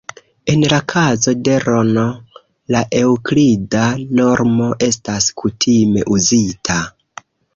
[0.51, 1.99] En la kazo de Rn,
[2.75, 3.83] la Eŭklida
[4.21, 6.79] normo estas kutime uzita.